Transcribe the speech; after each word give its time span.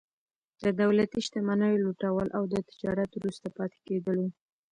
د 0.63 0.65
دولتي 0.81 1.19
شتمنیو 1.27 1.81
لوټول 1.85 2.27
او 2.37 2.43
د 2.53 2.55
تجارت 2.69 3.11
وروسته 3.13 3.47
پاتې 3.57 3.79
کېدل 3.87 4.15
وو. 4.19 4.29